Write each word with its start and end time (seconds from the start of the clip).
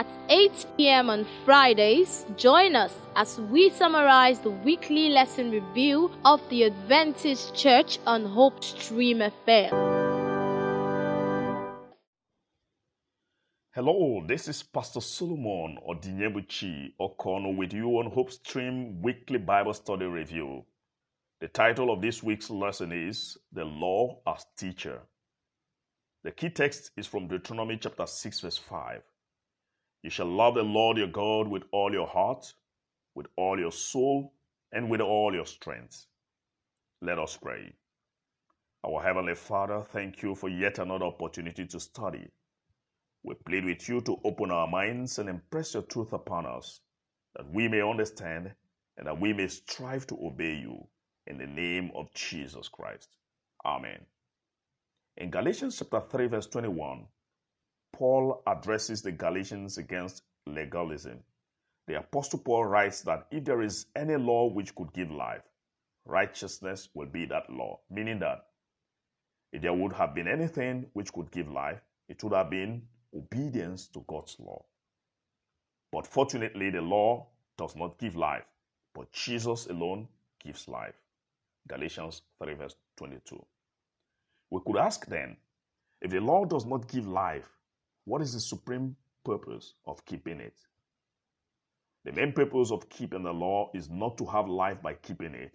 at 0.00 0.06
8 0.30 0.66
p.m. 0.78 1.10
on 1.10 1.26
Fridays. 1.44 2.24
Join 2.38 2.74
us 2.74 2.94
as 3.16 3.38
we 3.38 3.68
summarize 3.68 4.38
the 4.40 4.48
weekly 4.50 5.10
lesson 5.10 5.50
review 5.50 6.10
of 6.24 6.40
the 6.48 6.64
Adventist 6.64 7.54
Church 7.54 7.98
on 8.06 8.24
Hope 8.24 8.64
Stream 8.64 9.18
FM. 9.18 9.70
Hello, 13.74 14.24
this 14.26 14.48
is 14.48 14.62
Pastor 14.62 15.02
Solomon 15.02 15.76
Odinyebuchi 15.86 16.94
Okono 16.98 17.54
with 17.54 17.74
you 17.74 17.88
on 17.98 18.10
Hope 18.10 18.30
Stream 18.32 19.02
Weekly 19.02 19.38
Bible 19.38 19.74
Study 19.74 20.06
Review. 20.06 20.64
The 21.42 21.48
title 21.48 21.92
of 21.92 22.00
this 22.00 22.22
week's 22.22 22.48
lesson 22.48 22.90
is 22.90 23.36
The 23.52 23.66
Law 23.66 24.20
as 24.26 24.46
Teacher. 24.56 25.02
The 26.24 26.32
key 26.32 26.48
text 26.48 26.90
is 26.96 27.06
from 27.06 27.28
Deuteronomy 27.28 27.76
chapter 27.76 28.06
6, 28.06 28.40
verse 28.40 28.56
5. 28.56 29.02
You 30.02 30.10
shall 30.10 30.26
love 30.26 30.54
the 30.54 30.62
Lord 30.62 30.96
your 30.96 31.08
God 31.08 31.48
with 31.48 31.64
all 31.72 31.92
your 31.92 32.06
heart, 32.06 32.52
with 33.14 33.26
all 33.36 33.58
your 33.58 33.72
soul, 33.72 34.34
and 34.72 34.90
with 34.90 35.00
all 35.00 35.34
your 35.34 35.46
strength. 35.46 36.06
Let 37.02 37.18
us 37.18 37.36
pray. 37.36 37.74
Our 38.86 39.02
Heavenly 39.02 39.34
Father, 39.34 39.82
thank 39.82 40.22
you 40.22 40.34
for 40.34 40.48
yet 40.48 40.78
another 40.78 41.06
opportunity 41.06 41.66
to 41.66 41.80
study. 41.80 42.28
We 43.22 43.34
plead 43.34 43.66
with 43.66 43.88
you 43.88 44.00
to 44.02 44.18
open 44.24 44.50
our 44.50 44.66
minds 44.66 45.18
and 45.18 45.28
impress 45.28 45.74
your 45.74 45.82
truth 45.82 46.14
upon 46.14 46.46
us, 46.46 46.80
that 47.36 47.52
we 47.52 47.68
may 47.68 47.82
understand 47.82 48.54
and 48.96 49.06
that 49.06 49.20
we 49.20 49.32
may 49.34 49.48
strive 49.48 50.06
to 50.08 50.18
obey 50.22 50.54
you. 50.54 50.86
In 51.26 51.38
the 51.38 51.46
name 51.46 51.90
of 51.94 52.12
Jesus 52.14 52.68
Christ. 52.68 53.08
Amen. 53.64 54.00
In 55.18 55.30
Galatians 55.30 55.78
chapter 55.78 56.00
3, 56.10 56.26
verse 56.28 56.46
21, 56.46 57.06
Paul 58.00 58.42
addresses 58.46 59.02
the 59.02 59.12
Galatians 59.12 59.76
against 59.76 60.22
legalism. 60.46 61.18
The 61.86 61.98
Apostle 61.98 62.38
Paul 62.38 62.64
writes 62.64 63.02
that 63.02 63.26
if 63.30 63.44
there 63.44 63.60
is 63.60 63.84
any 63.94 64.16
law 64.16 64.46
which 64.46 64.74
could 64.74 64.90
give 64.94 65.10
life, 65.10 65.42
righteousness 66.06 66.88
will 66.94 67.08
be 67.08 67.26
that 67.26 67.50
law, 67.50 67.78
meaning 67.90 68.18
that 68.20 68.46
if 69.52 69.60
there 69.60 69.74
would 69.74 69.92
have 69.92 70.14
been 70.14 70.28
anything 70.28 70.86
which 70.94 71.12
could 71.12 71.30
give 71.30 71.50
life, 71.50 71.82
it 72.08 72.24
would 72.24 72.32
have 72.32 72.48
been 72.48 72.80
obedience 73.14 73.86
to 73.88 74.02
God's 74.08 74.34
law. 74.40 74.64
But 75.92 76.06
fortunately, 76.06 76.70
the 76.70 76.80
law 76.80 77.26
does 77.58 77.76
not 77.76 77.98
give 77.98 78.16
life, 78.16 78.46
but 78.94 79.12
Jesus 79.12 79.66
alone 79.66 80.08
gives 80.42 80.66
life. 80.68 80.94
Galatians 81.68 82.22
3, 82.42 82.54
verse 82.54 82.76
22. 82.96 83.44
We 84.48 84.60
could 84.64 84.78
ask 84.78 85.04
then 85.04 85.36
if 86.00 86.10
the 86.10 86.20
law 86.20 86.46
does 86.46 86.64
not 86.64 86.88
give 86.88 87.06
life, 87.06 87.59
what 88.04 88.22
is 88.22 88.32
the 88.32 88.40
supreme 88.40 88.96
purpose 89.24 89.74
of 89.86 90.04
keeping 90.04 90.40
it? 90.40 90.58
The 92.04 92.12
main 92.12 92.32
purpose 92.32 92.70
of 92.70 92.88
keeping 92.88 93.22
the 93.22 93.32
law 93.32 93.70
is 93.74 93.90
not 93.90 94.16
to 94.18 94.24
have 94.26 94.48
life 94.48 94.80
by 94.80 94.94
keeping 94.94 95.34
it, 95.34 95.54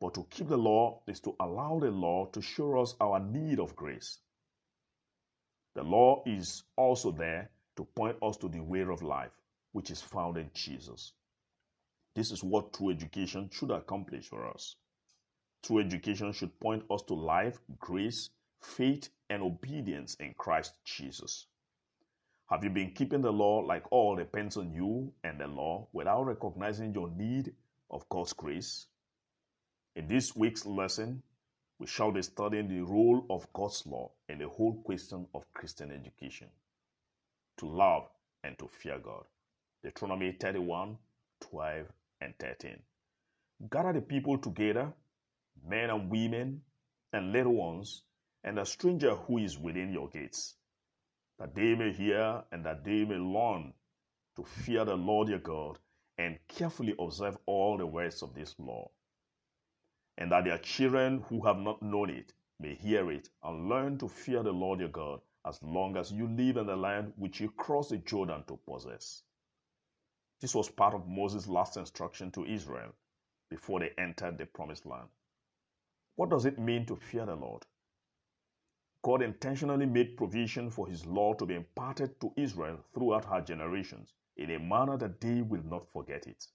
but 0.00 0.14
to 0.14 0.24
keep 0.30 0.48
the 0.48 0.56
law 0.56 1.02
is 1.06 1.20
to 1.20 1.34
allow 1.40 1.78
the 1.80 1.90
law 1.90 2.26
to 2.26 2.40
show 2.40 2.80
us 2.80 2.94
our 3.00 3.18
need 3.18 3.58
of 3.58 3.74
grace. 3.74 4.20
The 5.74 5.82
law 5.82 6.22
is 6.26 6.62
also 6.76 7.10
there 7.10 7.50
to 7.76 7.84
point 7.84 8.16
us 8.22 8.36
to 8.38 8.48
the 8.48 8.60
way 8.62 8.82
of 8.82 9.02
life, 9.02 9.32
which 9.72 9.90
is 9.90 10.00
found 10.00 10.36
in 10.36 10.50
Jesus. 10.54 11.12
This 12.14 12.30
is 12.30 12.42
what 12.42 12.72
true 12.72 12.90
education 12.90 13.48
should 13.50 13.70
accomplish 13.70 14.28
for 14.28 14.48
us. 14.48 14.76
True 15.62 15.80
education 15.80 16.32
should 16.32 16.58
point 16.60 16.84
us 16.90 17.02
to 17.02 17.14
life, 17.14 17.60
grace, 17.78 18.30
faith, 18.60 19.10
and 19.28 19.42
obedience 19.42 20.14
in 20.16 20.34
Christ 20.34 20.74
Jesus. 20.84 21.46
Have 22.50 22.64
you 22.64 22.70
been 22.70 22.92
keeping 22.92 23.22
the 23.22 23.32
law 23.32 23.60
like 23.60 23.84
all 23.92 24.16
depends 24.16 24.56
on 24.56 24.72
you 24.72 25.12
and 25.22 25.38
the 25.38 25.46
law 25.46 25.88
without 25.92 26.24
recognizing 26.24 26.92
your 26.92 27.08
need 27.10 27.52
of 27.90 28.08
God's 28.08 28.32
grace? 28.32 28.86
In 29.94 30.08
this 30.08 30.34
week's 30.34 30.66
lesson, 30.66 31.22
we 31.78 31.86
shall 31.86 32.12
be 32.12 32.22
studying 32.22 32.68
the 32.68 32.80
role 32.82 33.24
of 33.30 33.50
God's 33.52 33.86
law 33.86 34.10
in 34.28 34.38
the 34.38 34.48
whole 34.48 34.82
question 34.82 35.26
of 35.34 35.44
Christian 35.54 35.92
education 35.92 36.48
to 37.58 37.66
love 37.66 38.08
and 38.42 38.58
to 38.58 38.68
fear 38.68 38.98
God. 38.98 39.24
Deuteronomy 39.82 40.32
31 40.32 40.98
12 41.40 41.86
and 42.20 42.34
13. 42.38 42.78
Gather 43.70 43.92
the 43.94 44.00
people 44.00 44.38
together 44.38 44.92
men 45.66 45.90
and 45.90 46.10
women, 46.10 46.62
and 47.12 47.32
little 47.32 47.54
ones, 47.54 48.02
and 48.44 48.58
a 48.58 48.64
stranger 48.64 49.14
who 49.14 49.38
is 49.38 49.58
within 49.58 49.92
your 49.92 50.08
gates, 50.08 50.54
that 51.40 51.54
they 51.54 51.74
may 51.74 51.92
hear 51.92 52.44
and 52.52 52.64
that 52.66 52.84
they 52.84 53.04
may 53.04 53.16
learn 53.16 53.72
to 54.36 54.44
fear 54.44 54.84
the 54.84 54.96
Lord 54.96 55.28
your 55.28 55.40
God 55.40 55.78
and 56.18 56.38
carefully 56.48 56.94
observe 57.00 57.38
all 57.46 57.78
the 57.78 57.86
words 57.86 58.22
of 58.22 58.34
this 58.34 58.54
law, 58.58 58.90
and 60.18 60.30
that 60.30 60.44
their 60.44 60.58
children 60.58 61.24
who 61.30 61.44
have 61.46 61.58
not 61.58 61.82
known 61.82 62.10
it 62.10 62.34
may 62.60 62.74
hear 62.74 63.10
it 63.10 63.30
and 63.42 63.70
learn 63.70 63.98
to 63.98 64.08
fear 64.08 64.42
the 64.42 64.52
Lord 64.52 64.80
your 64.80 64.90
God 64.90 65.20
as 65.46 65.62
long 65.62 65.96
as 65.96 66.12
you 66.12 66.28
live 66.28 66.58
in 66.58 66.66
the 66.66 66.76
land 66.76 67.14
which 67.16 67.40
you 67.40 67.50
crossed 67.52 67.90
the 67.90 67.98
Jordan 67.98 68.44
to 68.46 68.58
possess. 68.68 69.22
This 70.40 70.54
was 70.54 70.68
part 70.68 70.94
of 70.94 71.08
Moses' 71.08 71.48
last 71.48 71.78
instruction 71.78 72.30
to 72.32 72.44
Israel 72.44 72.94
before 73.50 73.80
they 73.80 73.92
entered 73.98 74.38
the 74.38 74.46
promised 74.46 74.86
land. 74.86 75.08
What 76.16 76.30
does 76.30 76.44
it 76.44 76.58
mean 76.58 76.86
to 76.86 76.96
fear 76.96 77.24
the 77.26 77.36
Lord? 77.36 77.64
God 79.02 79.22
intentionally 79.22 79.86
made 79.86 80.16
provision 80.16 80.70
for 80.70 80.86
his 80.86 81.06
law 81.06 81.32
to 81.34 81.46
be 81.46 81.54
imparted 81.54 82.20
to 82.20 82.32
Israel 82.36 82.84
throughout 82.92 83.24
her 83.24 83.40
generations 83.40 84.12
in 84.36 84.50
a 84.50 84.58
manner 84.58 84.98
that 84.98 85.20
they 85.20 85.40
will 85.40 85.62
not 85.64 85.90
forget 85.92 86.26
it. 86.26 86.46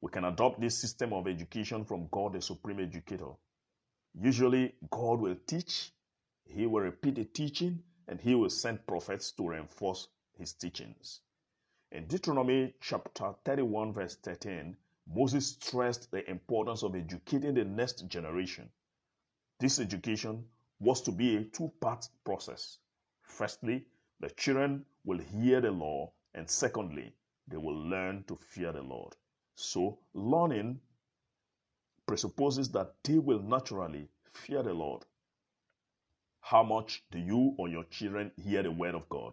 We 0.00 0.10
can 0.10 0.24
adopt 0.24 0.60
this 0.60 0.78
system 0.80 1.12
of 1.12 1.26
education 1.26 1.84
from 1.84 2.08
God, 2.10 2.34
the 2.34 2.42
supreme 2.42 2.80
educator. 2.80 3.32
Usually, 4.14 4.74
God 4.90 5.20
will 5.20 5.36
teach, 5.46 5.92
he 6.44 6.66
will 6.66 6.82
repeat 6.82 7.16
the 7.16 7.24
teaching, 7.24 7.82
and 8.08 8.20
he 8.20 8.34
will 8.34 8.50
send 8.50 8.86
prophets 8.86 9.32
to 9.32 9.48
reinforce 9.48 10.08
his 10.38 10.52
teachings. 10.52 11.20
In 11.90 12.06
Deuteronomy 12.06 12.74
chapter 12.80 13.34
31, 13.44 13.92
verse 13.92 14.16
13, 14.16 14.76
Moses 15.06 15.48
stressed 15.48 16.10
the 16.10 16.28
importance 16.30 16.82
of 16.82 16.94
educating 16.94 17.54
the 17.54 17.64
next 17.64 18.06
generation. 18.08 18.68
This 19.58 19.80
education 19.80 20.44
was 20.82 21.00
to 21.02 21.12
be 21.12 21.36
a 21.36 21.44
two 21.44 21.72
part 21.80 22.08
process. 22.24 22.78
Firstly, 23.22 23.86
the 24.20 24.30
children 24.30 24.84
will 25.04 25.18
hear 25.18 25.60
the 25.60 25.70
law, 25.70 26.12
and 26.34 26.48
secondly, 26.50 27.14
they 27.48 27.56
will 27.56 27.88
learn 27.88 28.24
to 28.24 28.36
fear 28.36 28.72
the 28.72 28.82
Lord. 28.82 29.14
So, 29.54 29.98
learning 30.14 30.80
presupposes 32.06 32.68
that 32.72 32.94
they 33.04 33.18
will 33.18 33.40
naturally 33.40 34.08
fear 34.32 34.62
the 34.62 34.74
Lord. 34.74 35.04
How 36.40 36.64
much 36.64 37.04
do 37.12 37.18
you 37.18 37.54
or 37.58 37.68
your 37.68 37.84
children 37.84 38.32
hear 38.36 38.62
the 38.64 38.72
word 38.72 38.96
of 38.96 39.08
God? 39.08 39.32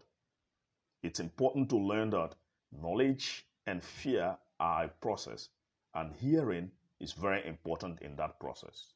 It's 1.02 1.20
important 1.20 1.70
to 1.72 1.78
learn 1.78 2.12
that 2.12 2.36
knowledge 2.72 3.48
and 3.66 3.82
fear 3.84 4.38
are 4.60 4.86
a 4.86 4.90
process 4.90 5.50
and 5.96 6.14
hearing 6.14 6.72
is 7.00 7.14
very 7.14 7.46
important 7.48 8.02
in 8.02 8.16
that 8.18 8.40
process. 8.40 8.94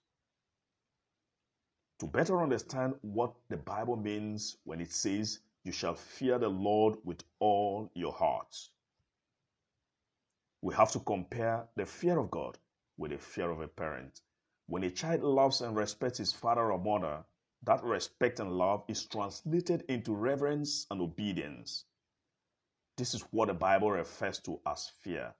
To 2.03 2.09
better 2.09 2.41
understand 2.41 2.95
what 3.01 3.33
the 3.47 3.55
Bible 3.55 3.95
means 3.95 4.57
when 4.65 4.81
it 4.81 4.91
says, 4.91 5.39
You 5.63 5.71
shall 5.71 5.95
fear 5.95 6.37
the 6.37 6.49
Lord 6.49 6.97
with 7.05 7.23
all 7.39 7.89
your 7.93 8.11
heart, 8.11 8.53
we 10.61 10.75
have 10.75 10.91
to 10.91 10.99
compare 10.99 11.65
the 11.77 11.85
fear 11.85 12.19
of 12.19 12.29
God 12.29 12.59
with 12.97 13.11
the 13.11 13.17
fear 13.17 13.49
of 13.49 13.61
a 13.61 13.69
parent. 13.69 14.19
When 14.67 14.83
a 14.83 14.91
child 14.91 15.21
loves 15.21 15.61
and 15.61 15.77
respects 15.77 16.17
his 16.17 16.33
father 16.33 16.73
or 16.73 16.77
mother, 16.77 17.23
that 17.63 17.81
respect 17.85 18.41
and 18.41 18.51
love 18.51 18.83
is 18.89 19.05
translated 19.05 19.85
into 19.87 20.13
reverence 20.13 20.85
and 20.91 20.99
obedience. 20.99 21.85
This 22.97 23.13
is 23.13 23.21
what 23.31 23.47
the 23.47 23.53
Bible 23.53 23.91
refers 23.91 24.39
to 24.39 24.59
as 24.65 24.89
fear. 24.89 25.33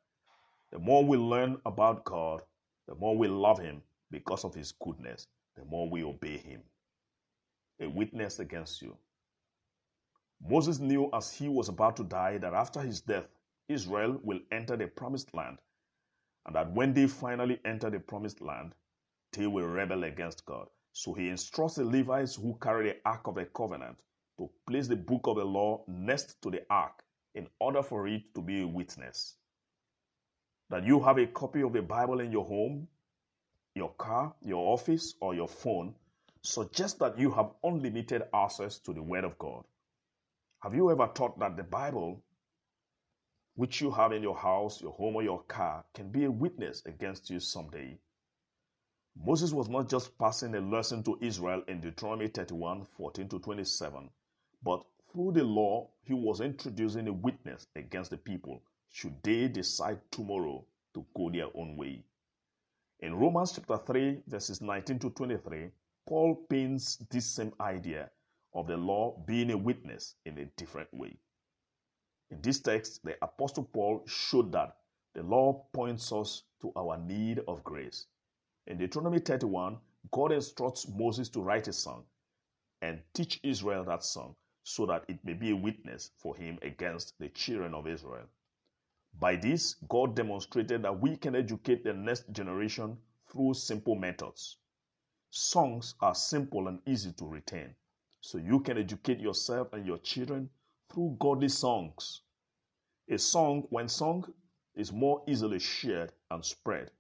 The 0.71 0.79
more 0.79 1.03
we 1.03 1.17
learn 1.17 1.59
about 1.65 2.05
God, 2.05 2.41
the 2.87 2.95
more 2.95 3.17
we 3.17 3.27
love 3.27 3.59
Him 3.59 3.83
because 4.09 4.45
of 4.45 4.55
His 4.55 4.71
goodness, 4.71 5.27
the 5.57 5.65
more 5.65 5.89
we 5.89 6.03
obey 6.03 6.37
Him. 6.37 6.61
A 7.81 7.89
witness 7.89 8.39
against 8.39 8.81
you. 8.81 8.97
Moses 10.41 10.79
knew 10.79 11.09
as 11.13 11.33
he 11.33 11.49
was 11.49 11.69
about 11.69 11.97
to 11.97 12.03
die 12.05 12.37
that 12.39 12.53
after 12.53 12.81
his 12.81 13.01
death, 13.01 13.27
Israel 13.69 14.19
will 14.23 14.39
enter 14.51 14.77
the 14.77 14.87
promised 14.87 15.33
land, 15.35 15.59
and 16.45 16.55
that 16.55 16.71
when 16.73 16.93
they 16.93 17.07
finally 17.07 17.59
enter 17.65 17.89
the 17.89 17.99
promised 17.99 18.41
land, 18.41 18.73
they 19.33 19.47
will 19.47 19.67
rebel 19.67 20.05
against 20.05 20.45
God. 20.45 20.67
So 20.93 21.13
he 21.13 21.29
instructs 21.29 21.75
the 21.75 21.85
Levites 21.85 22.35
who 22.35 22.57
carry 22.61 22.89
the 22.89 22.97
Ark 23.05 23.27
of 23.27 23.35
the 23.35 23.45
Covenant 23.45 23.97
to 24.39 24.49
place 24.67 24.87
the 24.87 24.95
book 24.97 25.27
of 25.27 25.37
the 25.37 25.45
law 25.45 25.83
next 25.87 26.41
to 26.43 26.51
the 26.51 26.63
Ark 26.69 27.03
in 27.35 27.47
order 27.59 27.83
for 27.83 28.07
it 28.07 28.23
to 28.35 28.41
be 28.41 28.61
a 28.63 28.67
witness 28.67 29.35
that 30.69 30.85
you 30.85 30.99
have 31.01 31.19
a 31.19 31.27
copy 31.27 31.63
of 31.63 31.73
the 31.73 31.81
Bible 31.81 32.19
in 32.21 32.31
your 32.31 32.45
home, 32.45 32.87
your 33.75 33.93
car, 33.93 34.33
your 34.41 34.73
office, 34.73 35.15
or 35.19 35.35
your 35.35 35.47
phone 35.47 35.95
suggests 36.41 36.99
that 36.99 37.17
you 37.17 37.31
have 37.31 37.51
unlimited 37.63 38.23
access 38.33 38.79
to 38.79 38.93
the 38.93 39.01
Word 39.01 39.23
of 39.23 39.37
God. 39.37 39.63
Have 40.61 40.75
you 40.75 40.91
ever 40.91 41.07
thought 41.07 41.39
that 41.39 41.57
the 41.57 41.63
Bible 41.63 42.21
which 43.55 43.81
you 43.81 43.91
have 43.91 44.11
in 44.11 44.23
your 44.23 44.35
house, 44.35 44.81
your 44.81 44.93
home, 44.93 45.15
or 45.15 45.23
your 45.23 45.43
car 45.43 45.85
can 45.93 46.09
be 46.09 46.25
a 46.25 46.31
witness 46.31 46.83
against 46.85 47.29
you 47.29 47.39
someday. 47.39 47.97
Moses 49.15 49.53
was 49.53 49.69
not 49.69 49.89
just 49.89 50.17
passing 50.17 50.55
a 50.55 50.59
lesson 50.59 51.03
to 51.03 51.19
Israel 51.21 51.63
in 51.67 51.79
Deuteronomy 51.79 52.27
31 52.29 52.85
14 52.97 53.29
to 53.29 53.39
27, 53.39 54.09
but 54.63 54.83
through 55.11 55.33
the 55.33 55.43
law, 55.43 55.87
he 56.01 56.13
was 56.13 56.41
introducing 56.41 57.07
a 57.07 57.13
witness 57.13 57.67
against 57.75 58.09
the 58.09 58.17
people 58.17 58.63
should 58.89 59.21
they 59.21 59.47
decide 59.47 59.99
tomorrow 60.09 60.65
to 60.95 61.05
go 61.15 61.29
their 61.29 61.47
own 61.55 61.77
way. 61.77 62.03
In 63.03 63.13
Romans 63.15 63.51
chapter 63.51 63.75
3, 63.75 64.21
verses 64.27 64.61
19 64.61 64.99
to 64.99 65.09
23, 65.09 65.69
Paul 66.07 66.35
paints 66.49 66.95
this 67.09 67.25
same 67.25 67.51
idea 67.59 68.09
of 68.53 68.67
the 68.67 68.77
law 68.77 69.21
being 69.27 69.51
a 69.51 69.57
witness 69.57 70.15
in 70.25 70.37
a 70.37 70.45
different 70.55 70.87
way. 70.93 71.17
In 72.31 72.39
this 72.41 72.61
text, 72.61 73.03
the 73.03 73.17
Apostle 73.21 73.65
Paul 73.65 74.03
showed 74.07 74.53
that 74.53 74.77
the 75.15 75.23
law 75.23 75.65
points 75.73 76.13
us 76.13 76.43
to 76.61 76.71
our 76.77 76.97
need 76.97 77.41
of 77.45 77.61
grace. 77.65 78.05
In 78.67 78.77
Deuteronomy 78.77 79.19
31, 79.19 79.79
God 80.11 80.31
instructs 80.31 80.87
Moses 80.87 81.27
to 81.31 81.41
write 81.41 81.67
a 81.67 81.73
song 81.73 82.05
and 82.81 83.01
teach 83.13 83.41
Israel 83.43 83.83
that 83.83 84.05
song 84.05 84.33
so 84.63 84.85
that 84.85 85.03
it 85.09 85.19
may 85.25 85.33
be 85.33 85.51
a 85.51 85.55
witness 85.57 86.11
for 86.19 86.37
him 86.37 86.57
against 86.61 87.19
the 87.19 87.27
children 87.27 87.73
of 87.73 87.85
Israel. 87.85 88.29
By 89.19 89.35
this, 89.35 89.75
God 89.87 90.15
demonstrated 90.15 90.83
that 90.83 90.99
we 90.99 91.15
can 91.15 91.35
educate 91.35 91.83
the 91.83 91.93
next 91.93 92.31
generation 92.31 92.97
through 93.31 93.53
simple 93.53 93.95
methods. 93.95 94.57
Songs 95.29 95.95
are 96.01 96.15
simple 96.15 96.67
and 96.67 96.79
easy 96.85 97.11
to 97.13 97.25
retain, 97.25 97.75
so 98.21 98.37
you 98.37 98.59
can 98.59 98.77
educate 98.77 99.19
yourself 99.19 99.73
and 99.73 99.85
your 99.85 99.97
children 99.99 100.49
through 100.91 101.17
godly 101.19 101.49
songs. 101.49 102.21
A 103.09 103.17
song, 103.17 103.63
when 103.69 103.87
sung, 103.87 104.25
is 104.75 104.91
more 104.91 105.23
easily 105.27 105.59
shared 105.59 106.11
and 106.31 106.43
spread. 106.43 106.91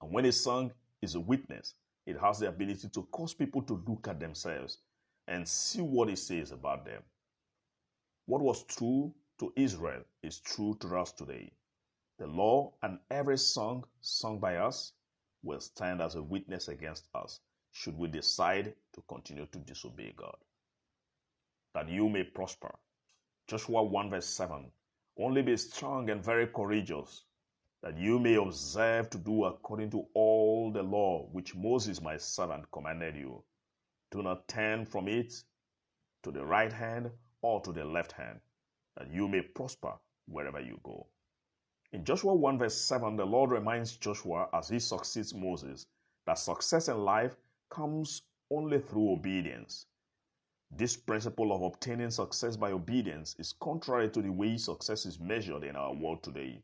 And 0.00 0.12
when 0.12 0.24
a 0.24 0.32
song 0.32 0.72
is 1.00 1.14
a 1.14 1.20
witness, 1.20 1.74
it 2.06 2.18
has 2.18 2.38
the 2.38 2.48
ability 2.48 2.88
to 2.88 3.02
cause 3.12 3.34
people 3.34 3.62
to 3.62 3.82
look 3.86 4.08
at 4.08 4.18
themselves 4.18 4.78
and 5.28 5.46
see 5.46 5.80
what 5.80 6.08
it 6.08 6.18
says 6.18 6.50
about 6.50 6.84
them. 6.84 7.02
What 8.26 8.42
was 8.42 8.64
true 8.64 9.14
to 9.42 9.52
Israel 9.56 10.04
is 10.22 10.38
true 10.38 10.76
to 10.78 10.96
us 10.96 11.10
today. 11.10 11.50
The 12.20 12.28
law 12.28 12.74
and 12.80 13.00
every 13.10 13.36
song 13.36 13.84
sung 14.00 14.38
by 14.38 14.54
us 14.58 14.92
will 15.42 15.58
stand 15.58 16.00
as 16.00 16.14
a 16.14 16.22
witness 16.22 16.68
against 16.68 17.08
us 17.12 17.40
should 17.72 17.98
we 17.98 18.06
decide 18.06 18.72
to 18.92 19.02
continue 19.08 19.46
to 19.46 19.58
disobey 19.58 20.14
God. 20.16 20.36
That 21.74 21.88
you 21.88 22.08
may 22.08 22.22
prosper. 22.22 22.72
Joshua 23.48 23.82
1 23.82 24.10
verse 24.10 24.26
7. 24.26 24.70
Only 25.18 25.42
be 25.42 25.56
strong 25.56 26.08
and 26.10 26.24
very 26.24 26.46
courageous, 26.46 27.24
that 27.82 27.98
you 27.98 28.20
may 28.20 28.36
observe 28.36 29.10
to 29.10 29.18
do 29.18 29.46
according 29.46 29.90
to 29.90 30.06
all 30.14 30.70
the 30.70 30.84
law 30.84 31.26
which 31.32 31.56
Moses 31.56 32.00
my 32.00 32.16
servant 32.16 32.70
commanded 32.70 33.16
you. 33.16 33.42
Do 34.12 34.22
not 34.22 34.46
turn 34.46 34.86
from 34.86 35.08
it 35.08 35.34
to 36.22 36.30
the 36.30 36.44
right 36.44 36.72
hand 36.72 37.10
or 37.40 37.60
to 37.62 37.72
the 37.72 37.84
left 37.84 38.12
hand 38.12 38.38
that 38.96 39.10
you 39.10 39.28
may 39.28 39.42
prosper 39.42 39.94
wherever 40.26 40.60
you 40.60 40.78
go. 40.82 41.06
In 41.92 42.04
Joshua 42.04 42.34
1 42.34 42.58
verse 42.58 42.76
7, 42.76 43.16
the 43.16 43.24
Lord 43.26 43.50
reminds 43.50 43.96
Joshua 43.96 44.48
as 44.52 44.68
he 44.68 44.78
succeeds 44.78 45.34
Moses 45.34 45.86
that 46.26 46.38
success 46.38 46.88
in 46.88 47.04
life 47.04 47.36
comes 47.70 48.22
only 48.50 48.80
through 48.80 49.12
obedience. 49.12 49.86
This 50.70 50.96
principle 50.96 51.52
of 51.52 51.62
obtaining 51.62 52.10
success 52.10 52.56
by 52.56 52.72
obedience 52.72 53.36
is 53.38 53.52
contrary 53.52 54.08
to 54.10 54.22
the 54.22 54.32
way 54.32 54.56
success 54.56 55.04
is 55.04 55.20
measured 55.20 55.64
in 55.64 55.76
our 55.76 55.92
world 55.94 56.22
today. 56.22 56.62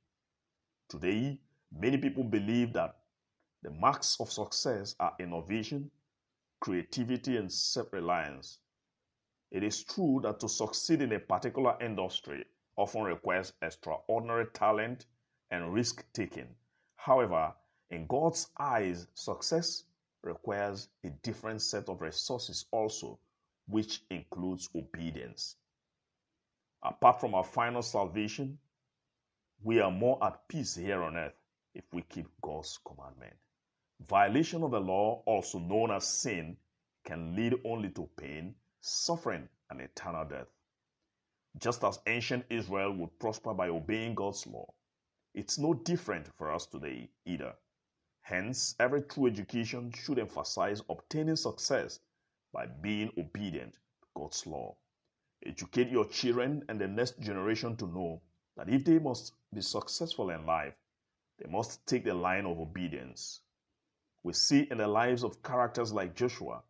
Today, 0.89 1.39
many 1.71 1.99
people 1.99 2.25
believe 2.25 2.73
that 2.73 2.97
the 3.63 3.71
marks 3.71 4.19
of 4.21 4.33
success 4.33 4.95
are 4.99 5.15
innovation, 5.19 5.91
creativity, 6.61 7.37
and 7.37 7.53
self 7.53 7.93
reliance. 7.93 8.61
It 9.51 9.63
is 9.63 9.83
true 9.83 10.21
that 10.23 10.41
to 10.41 10.49
succeed 10.49 11.01
in 11.01 11.13
a 11.13 11.19
particular 11.19 11.77
industry 11.81 12.45
often 12.77 13.03
requires 13.03 13.55
extraordinary 13.63 14.47
talent 14.53 15.07
and 15.51 15.73
risk 15.73 16.05
taking. 16.13 16.55
However, 16.97 17.55
in 17.91 18.07
God's 18.07 18.51
eyes, 18.59 19.07
success 19.15 19.85
requires 20.23 20.89
a 21.05 21.11
different 21.23 21.63
set 21.63 21.89
of 21.89 22.03
resources 22.03 22.67
also, 22.71 23.19
which 23.67 24.03
includes 24.11 24.69
obedience. 24.75 25.57
Apart 26.83 27.21
from 27.21 27.35
our 27.35 27.45
final 27.45 27.83
salvation, 27.83 28.59
we 29.63 29.81
are 29.81 29.91
more 29.91 30.23
at 30.23 30.47
peace 30.49 30.75
here 30.75 31.03
on 31.03 31.17
earth 31.17 31.41
if 31.75 31.85
we 31.93 32.03
keep 32.03 32.27
God's 32.43 32.79
commandment. 32.85 33.35
Violation 34.01 34.63
of 34.63 34.73
the 34.73 34.81
law, 34.81 35.23
also 35.25 35.59
known 35.59 35.91
as 35.91 36.07
sin, 36.07 36.57
can 37.05 37.35
lead 37.35 37.55
only 37.65 37.89
to 37.91 38.09
pain 38.17 38.55
suffering, 38.81 39.49
and 39.71 39.81
eternal 39.81 40.25
death. 40.25 40.49
Just 41.59 41.85
as 41.85 42.01
ancient 42.07 42.45
Israel 42.51 42.93
would 42.93 43.19
prosper 43.19 43.53
by 43.53 43.69
obeying 43.69 44.15
God's 44.15 44.47
law, 44.47 44.73
it's 45.35 45.59
no 45.59 45.75
different 45.75 46.27
for 46.37 46.53
us 46.53 46.67
today 46.67 47.11
either. 47.27 47.55
Hence, 48.21 48.75
every 48.79 49.03
true 49.03 49.27
education 49.27 49.93
should 49.93 50.19
emphasize 50.19 50.83
obtaining 50.89 51.37
success 51.37 52.01
by 52.53 52.67
being 52.67 53.13
obedient 53.19 53.75
to 53.75 54.09
God's 54.15 54.47
law. 54.47 54.77
Educate 55.45 55.89
your 55.89 56.07
children 56.07 56.65
and 56.69 56.81
the 56.81 56.89
next 56.89 57.21
generation 57.21 57.77
to 57.77 57.87
know 57.87 58.21
that 58.57 58.69
if 58.69 58.85
they 58.85 58.99
must 58.99 59.35
be 59.55 59.61
successful 59.61 60.31
in 60.31 60.45
life, 60.45 60.75
they 61.39 61.51
must 61.51 61.87
take 61.87 62.05
the 62.05 62.15
line 62.15 62.45
of 62.45 62.59
obedience. 62.59 63.41
We 64.23 64.33
see 64.33 64.67
in 64.71 64.79
the 64.79 64.89
lives 64.89 65.23
of 65.23 65.43
characters 65.43 65.93
like 65.93 66.15
Joshua 66.15 66.63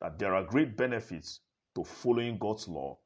that 0.00 0.18
there 0.18 0.34
are 0.34 0.42
great 0.42 0.76
benefits 0.76 1.40
to 1.74 1.84
following 1.84 2.38
God's 2.38 2.68
law. 2.68 2.98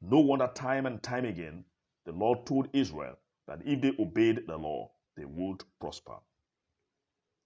No 0.00 0.20
wonder 0.20 0.50
time 0.54 0.86
and 0.86 1.02
time 1.02 1.24
again 1.24 1.64
the 2.04 2.12
Lord 2.12 2.46
told 2.46 2.68
Israel 2.72 3.16
that 3.46 3.60
if 3.64 3.80
they 3.80 3.92
obeyed 3.98 4.46
the 4.46 4.56
law, 4.56 4.90
they 5.16 5.24
would 5.24 5.62
prosper. 5.80 6.16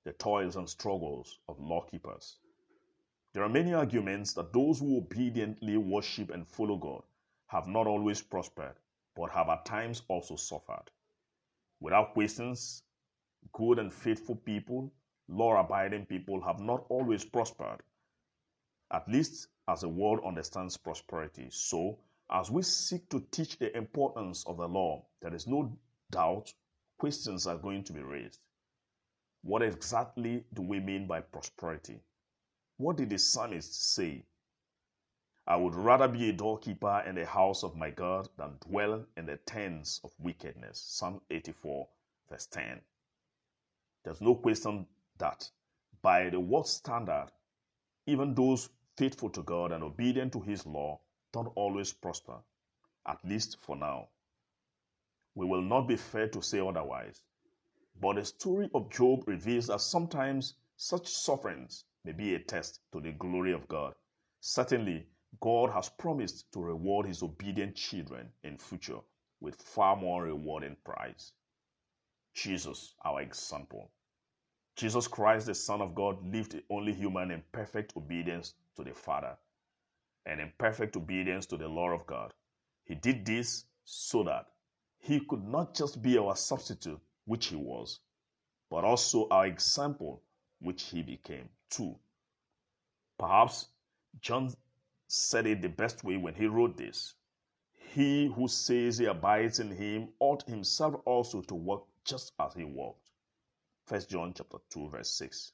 The 0.04 0.12
toils 0.12 0.56
and 0.56 0.68
struggles 0.68 1.38
of 1.48 1.60
lawkeepers. 1.60 2.38
There 3.34 3.42
are 3.42 3.48
many 3.48 3.74
arguments 3.74 4.32
that 4.34 4.52
those 4.52 4.78
who 4.78 4.96
obediently 4.96 5.76
worship 5.76 6.30
and 6.30 6.46
follow 6.48 6.76
God 6.76 7.02
have 7.48 7.66
not 7.66 7.86
always 7.86 8.22
prospered, 8.22 8.76
but 9.14 9.30
have 9.30 9.48
at 9.48 9.66
times 9.66 10.02
also 10.08 10.36
suffered. 10.36 10.90
Without 11.80 12.14
questions, 12.14 12.82
good 13.52 13.78
and 13.78 13.92
faithful 13.92 14.36
people, 14.36 14.92
law 15.28 15.60
abiding 15.60 16.06
people 16.06 16.40
have 16.40 16.60
not 16.60 16.86
always 16.88 17.24
prospered. 17.24 17.82
At 18.90 19.08
least 19.08 19.48
as 19.68 19.80
the 19.80 19.88
world 19.88 20.20
understands 20.24 20.76
prosperity. 20.76 21.48
So, 21.50 21.98
as 22.30 22.50
we 22.50 22.62
seek 22.62 23.08
to 23.10 23.20
teach 23.30 23.58
the 23.58 23.76
importance 23.76 24.44
of 24.46 24.56
the 24.56 24.68
law, 24.68 25.04
there 25.20 25.34
is 25.34 25.46
no 25.46 25.76
doubt 26.10 26.52
questions 26.98 27.46
are 27.46 27.56
going 27.58 27.84
to 27.84 27.92
be 27.92 28.02
raised. 28.02 28.40
What 29.42 29.62
exactly 29.62 30.44
do 30.54 30.62
we 30.62 30.80
mean 30.80 31.06
by 31.06 31.20
prosperity? 31.20 32.00
What 32.78 32.96
did 32.96 33.10
the 33.10 33.18
psalmist 33.18 33.94
say? 33.94 34.24
I 35.46 35.56
would 35.56 35.74
rather 35.76 36.08
be 36.08 36.28
a 36.28 36.32
doorkeeper 36.32 37.04
in 37.06 37.14
the 37.14 37.26
house 37.26 37.62
of 37.62 37.76
my 37.76 37.90
God 37.90 38.28
than 38.36 38.58
dwell 38.68 39.06
in 39.16 39.26
the 39.26 39.36
tents 39.36 40.00
of 40.02 40.10
wickedness. 40.18 40.80
Psalm 40.80 41.20
84, 41.30 41.88
verse 42.28 42.46
10. 42.46 42.80
There's 44.04 44.20
no 44.20 44.34
question 44.34 44.86
that 45.18 45.48
by 46.02 46.30
the 46.30 46.40
world 46.40 46.68
standard, 46.68 47.28
even 48.06 48.34
those 48.34 48.68
faithful 48.96 49.30
to 49.30 49.42
God 49.42 49.72
and 49.72 49.84
obedient 49.84 50.32
to 50.32 50.40
His 50.40 50.66
law 50.66 51.00
don't 51.32 51.52
always 51.54 51.92
prosper, 51.92 52.38
at 53.06 53.24
least 53.24 53.58
for 53.60 53.76
now. 53.76 54.08
We 55.34 55.46
will 55.46 55.62
not 55.62 55.82
be 55.82 55.96
fair 55.96 56.28
to 56.28 56.42
say 56.42 56.60
otherwise. 56.60 57.22
But 58.00 58.16
the 58.16 58.24
story 58.24 58.70
of 58.74 58.90
Job 58.90 59.24
reveals 59.26 59.66
that 59.66 59.80
sometimes 59.80 60.54
such 60.76 61.06
sufferings 61.08 61.84
may 62.04 62.12
be 62.12 62.34
a 62.34 62.38
test 62.38 62.80
to 62.92 63.00
the 63.00 63.12
glory 63.12 63.52
of 63.52 63.68
God. 63.68 63.94
Certainly, 64.40 65.06
God 65.40 65.70
has 65.70 65.88
promised 65.88 66.50
to 66.52 66.60
reward 66.60 67.06
his 67.06 67.22
obedient 67.22 67.76
children 67.76 68.30
in 68.44 68.56
future 68.56 69.00
with 69.40 69.60
far 69.60 69.96
more 69.96 70.24
rewarding 70.24 70.76
prize. 70.84 71.32
Jesus, 72.34 72.94
our 73.04 73.20
example. 73.20 73.90
Jesus 74.76 75.08
Christ, 75.08 75.46
the 75.46 75.54
Son 75.54 75.80
of 75.80 75.94
God, 75.94 76.22
lived 76.32 76.60
only 76.70 76.92
human 76.92 77.30
in 77.30 77.42
perfect 77.52 77.96
obedience 77.96 78.54
to 78.76 78.84
the 78.84 78.94
Father 78.94 79.36
and 80.26 80.40
in 80.40 80.52
perfect 80.58 80.96
obedience 80.96 81.46
to 81.46 81.56
the 81.56 81.68
law 81.68 81.90
of 81.90 82.06
God. 82.06 82.34
He 82.84 82.94
did 82.94 83.24
this 83.26 83.64
so 83.84 84.24
that 84.24 84.46
he 84.98 85.20
could 85.20 85.44
not 85.44 85.74
just 85.74 86.02
be 86.02 86.18
our 86.18 86.36
substitute, 86.36 87.00
which 87.26 87.46
he 87.48 87.56
was, 87.56 88.00
but 88.70 88.84
also 88.84 89.28
our 89.30 89.46
example, 89.46 90.22
which 90.60 90.84
he 90.84 91.02
became 91.02 91.48
too. 91.70 91.98
Perhaps 93.18 93.68
John 94.20 94.52
said 95.08 95.46
it 95.46 95.62
the 95.62 95.68
best 95.68 96.04
way 96.04 96.16
when 96.16 96.34
he 96.34 96.46
wrote 96.46 96.76
this. 96.76 97.14
he 97.94 98.26
who 98.34 98.48
says 98.48 98.98
he 98.98 99.06
abides 99.06 99.60
in 99.60 99.70
him 99.70 100.08
ought 100.20 100.42
himself 100.48 100.94
also 101.06 101.40
to 101.42 101.54
walk 101.54 101.88
just 102.04 102.32
as 102.38 102.54
he 102.54 102.64
walked. 102.64 103.10
1 103.88 104.02
John 104.08 104.34
chapter 104.34 104.58
2 104.70 104.90
verse 104.90 105.10
6. 105.10 105.52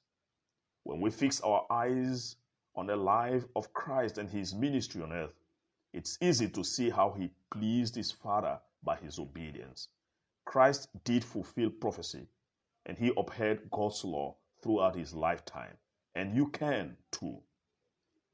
When 0.85 1.01
we 1.01 1.11
fix 1.11 1.41
our 1.41 1.67
eyes 1.71 2.37
on 2.75 2.87
the 2.87 2.97
life 2.97 3.45
of 3.57 3.73
Christ 3.73 4.19
and 4.19 4.29
his 4.29 4.55
ministry 4.55 5.03
on 5.03 5.13
earth, 5.13 5.35
it's 5.93 6.19
easy 6.21 6.49
to 6.49 6.65
see 6.65 6.91
how 6.91 7.11
he 7.13 7.31
pleased 7.51 7.95
his 7.95 8.11
Father 8.11 8.59
by 8.83 8.97
his 8.97 9.19
obedience. 9.19 9.89
Christ 10.45 10.89
did 11.05 11.23
fulfill 11.25 11.71
prophecy 11.71 12.27
and 12.87 12.97
he 12.97 13.13
upheld 13.17 13.59
God's 13.71 14.05
law 14.05 14.37
throughout 14.63 14.97
his 14.97 15.15
lifetime. 15.15 15.77
And 16.15 16.35
you 16.35 16.49
can 16.49 16.97
too. 17.11 17.39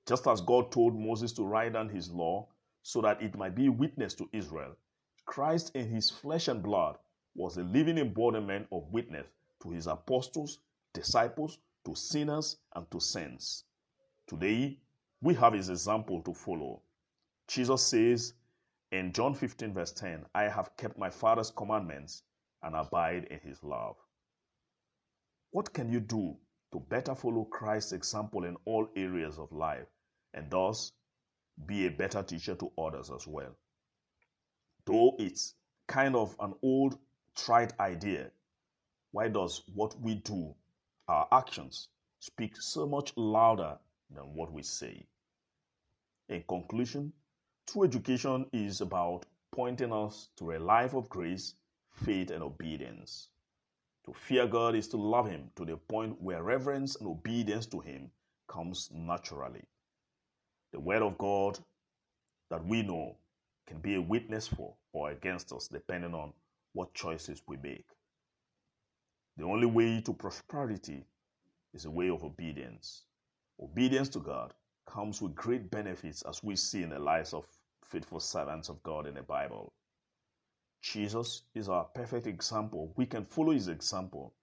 Just 0.06 0.26
as 0.26 0.40
God 0.40 0.72
told 0.72 0.98
Moses 0.98 1.32
to 1.32 1.44
write 1.44 1.74
down 1.74 1.88
his 1.88 2.10
law 2.10 2.48
so 2.82 3.00
that 3.02 3.20
it 3.22 3.36
might 3.36 3.54
be 3.54 3.68
witness 3.68 4.14
to 4.14 4.28
Israel, 4.32 4.74
Christ 5.26 5.72
in 5.74 5.88
his 5.90 6.10
flesh 6.10 6.48
and 6.48 6.62
blood 6.62 6.96
was 7.34 7.56
a 7.56 7.62
living 7.62 7.98
embodiment 7.98 8.66
of 8.72 8.90
witness 8.92 9.26
to 9.62 9.70
his 9.70 9.86
apostles, 9.86 10.58
disciples, 10.94 11.58
to 11.84 11.94
sinners, 11.94 12.56
and 12.74 12.90
to 12.90 13.00
saints. 13.00 13.64
Today, 14.28 14.76
we 15.22 15.32
have 15.34 15.54
his 15.54 15.70
example 15.70 16.20
to 16.20 16.34
follow. 16.34 16.82
Jesus 17.46 17.82
says 17.86 18.34
in 18.92 19.10
John 19.14 19.34
15, 19.34 19.72
verse 19.72 19.92
10, 19.92 20.26
I 20.34 20.42
have 20.42 20.76
kept 20.76 20.98
my 20.98 21.08
Father's 21.08 21.50
commandments 21.50 22.22
and 22.62 22.76
abide 22.76 23.24
in 23.30 23.40
his 23.40 23.64
love. 23.64 23.96
What 25.50 25.72
can 25.72 25.90
you 25.90 26.00
do 26.00 26.36
to 26.72 26.80
better 26.80 27.14
follow 27.14 27.44
Christ's 27.44 27.92
example 27.92 28.44
in 28.44 28.58
all 28.66 28.86
areas 28.96 29.38
of 29.38 29.50
life 29.50 29.86
and 30.34 30.50
thus 30.50 30.92
be 31.64 31.86
a 31.86 31.90
better 31.90 32.22
teacher 32.22 32.54
to 32.56 32.70
others 32.76 33.10
as 33.10 33.26
well? 33.26 33.56
Though 34.84 35.16
it's 35.18 35.54
kind 35.86 36.14
of 36.14 36.36
an 36.38 36.52
old, 36.62 36.98
tried 37.34 37.72
idea, 37.80 38.30
why 39.12 39.28
does 39.28 39.62
what 39.74 39.98
we 39.98 40.16
do, 40.16 40.54
our 41.08 41.26
actions, 41.32 41.88
speak 42.20 42.60
so 42.60 42.86
much 42.86 43.16
louder 43.16 43.78
than 44.14 44.34
what 44.34 44.52
we 44.52 44.62
say? 44.62 45.06
In 46.28 46.42
conclusion, 46.48 47.12
true 47.66 47.84
education 47.84 48.46
is 48.52 48.80
about 48.80 49.26
pointing 49.52 49.92
us 49.92 50.30
to 50.36 50.52
a 50.52 50.58
life 50.58 50.94
of 50.94 51.08
grace, 51.08 51.54
faith, 51.90 52.30
and 52.30 52.42
obedience. 52.42 53.28
To 54.04 54.12
fear 54.12 54.46
God 54.46 54.74
is 54.74 54.88
to 54.88 54.96
love 54.96 55.28
Him 55.28 55.50
to 55.56 55.64
the 55.64 55.76
point 55.76 56.20
where 56.20 56.42
reverence 56.42 56.96
and 56.96 57.08
obedience 57.08 57.66
to 57.66 57.80
Him 57.80 58.10
comes 58.46 58.90
naturally. 58.92 59.64
The 60.72 60.80
Word 60.80 61.02
of 61.02 61.18
God 61.18 61.58
that 62.50 62.64
we 62.64 62.82
know 62.82 63.16
can 63.66 63.78
be 63.80 63.96
a 63.96 64.00
witness 64.00 64.48
for 64.48 64.74
or 64.92 65.10
against 65.10 65.52
us 65.52 65.68
depending 65.68 66.14
on 66.14 66.32
what 66.72 66.94
choices 66.94 67.42
we 67.46 67.56
make. 67.58 67.86
The 69.36 69.44
only 69.44 69.66
way 69.66 70.00
to 70.00 70.12
prosperity 70.12 71.04
is 71.74 71.84
a 71.84 71.90
way 71.90 72.08
of 72.08 72.24
obedience. 72.24 73.04
Obedience 73.60 74.08
to 74.10 74.20
God 74.20 74.54
comes 74.86 75.20
with 75.20 75.34
great 75.34 75.70
benefits 75.70 76.22
as 76.22 76.42
we 76.44 76.54
see 76.54 76.82
in 76.82 76.90
the 76.90 76.98
lives 76.98 77.34
of 77.34 77.44
faithful 77.82 78.20
servants 78.20 78.68
of 78.68 78.82
God 78.84 79.06
in 79.06 79.14
the 79.14 79.22
Bible. 79.22 79.72
Jesus 80.80 81.42
is 81.54 81.68
our 81.68 81.84
perfect 81.84 82.26
example. 82.26 82.92
We 82.96 83.04
can 83.04 83.24
follow 83.24 83.50
his 83.50 83.66
example, 83.66 84.34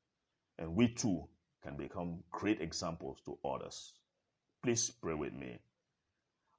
and 0.59 0.75
we 0.75 0.89
too 0.89 1.27
can 1.63 1.77
become 1.77 2.23
great 2.31 2.61
examples 2.61 3.21
to 3.25 3.37
others. 3.45 3.93
Please 4.61 4.89
pray 4.89 5.13
with 5.13 5.33
me. 5.33 5.59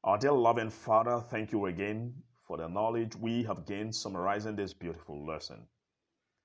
Our 0.04 0.16
dear 0.16 0.32
loving 0.32 0.70
Father, 0.70 1.20
thank 1.20 1.52
you 1.52 1.66
again 1.66 2.14
for 2.46 2.56
the 2.56 2.68
knowledge 2.68 3.16
we 3.16 3.42
have 3.42 3.66
gained 3.66 3.94
summarizing 3.94 4.56
this 4.56 4.72
beautiful 4.72 5.26
lesson. 5.26 5.66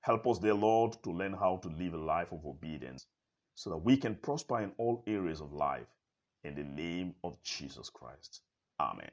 Help 0.00 0.26
us, 0.26 0.38
dear 0.38 0.54
Lord, 0.54 0.92
to 1.04 1.10
learn 1.10 1.32
how 1.32 1.58
to 1.62 1.68
live 1.68 1.94
a 1.94 1.98
life 1.98 2.32
of 2.32 2.44
obedience 2.44 3.06
so 3.54 3.70
that 3.70 3.76
we 3.78 3.96
can 3.96 4.16
prosper 4.16 4.60
in 4.60 4.72
all 4.78 5.02
areas 5.06 5.40
of 5.40 5.52
life. 5.52 5.86
In 6.44 6.54
the 6.54 6.64
name 6.64 7.14
of 7.22 7.40
Jesus 7.42 7.88
Christ. 7.88 8.42
Amen. 8.80 9.10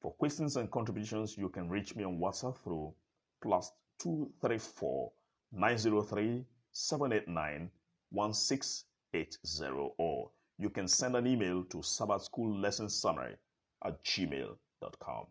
For 0.00 0.12
questions 0.12 0.56
and 0.56 0.70
contributions, 0.70 1.36
you 1.36 1.48
can 1.48 1.68
reach 1.68 1.94
me 1.96 2.04
on 2.04 2.18
WhatsApp 2.18 2.56
through 2.58 2.94
plus 3.42 3.72
234 3.98 5.10
903 5.52 6.44
789 6.72 7.70
1680 8.10 9.92
or 9.98 10.30
you 10.58 10.70
can 10.70 10.88
send 10.88 11.16
an 11.16 11.26
email 11.26 11.64
to 11.64 11.82
Sabbath 11.82 12.22
School 12.24 12.58
Lesson 12.58 12.88
Summary 12.88 13.36
at 13.84 14.02
gmail.com. 14.04 15.26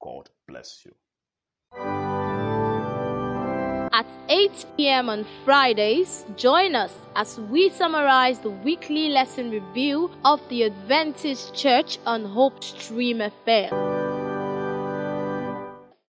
God 0.00 0.30
bless 0.46 0.84
you. 0.86 2.19
At 4.00 4.06
8 4.30 4.64
p.m. 4.78 5.10
on 5.10 5.26
Fridays, 5.44 6.24
join 6.34 6.74
us 6.74 6.90
as 7.16 7.38
we 7.38 7.68
summarize 7.68 8.38
the 8.38 8.48
weekly 8.48 9.10
lesson 9.10 9.50
review 9.50 10.10
of 10.24 10.40
the 10.48 10.64
Adventist 10.64 11.54
Church 11.54 11.98
on 12.06 12.24
Hope 12.24 12.64
Stream 12.64 13.18
FM. 13.18 13.89